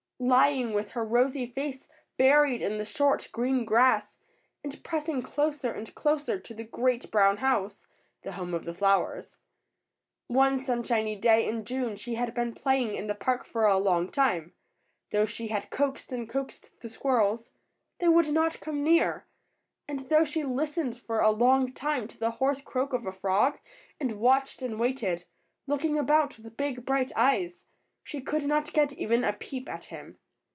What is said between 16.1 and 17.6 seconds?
and coaxed the squirrels,